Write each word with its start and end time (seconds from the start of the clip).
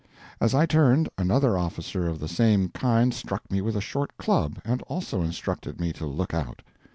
As 0.39 0.55
I 0.55 0.65
turned, 0.65 1.09
another 1.19 1.55
officer 1.59 2.07
of 2.07 2.17
the 2.17 2.27
same 2.27 2.69
kind 2.69 3.13
struck 3.13 3.51
me 3.51 3.61
with 3.61 3.77
a 3.77 3.81
short 3.81 4.17
club 4.17 4.57
and 4.65 4.81
also 4.87 5.21
instructed 5.21 5.79
me 5.79 5.93
to 5.93 6.07
look 6.07 6.33
out. 6.33 6.63